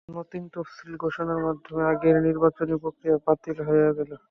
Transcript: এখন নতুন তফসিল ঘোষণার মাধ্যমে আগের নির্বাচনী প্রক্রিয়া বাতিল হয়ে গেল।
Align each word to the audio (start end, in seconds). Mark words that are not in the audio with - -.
এখন 0.01 0.13
নতুন 0.17 0.43
তফসিল 0.53 0.91
ঘোষণার 1.03 1.39
মাধ্যমে 1.47 1.81
আগের 1.91 2.15
নির্বাচনী 2.27 2.73
প্রক্রিয়া 2.83 3.17
বাতিল 3.25 3.57
হয়ে 3.67 3.89
গেল। 3.97 4.11